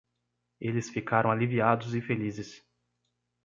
[0.59, 2.65] Eles ficaram aliviados e felizes.